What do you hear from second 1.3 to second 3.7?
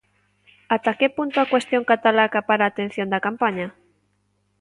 a cuestión catalá acapara a atención da campaña?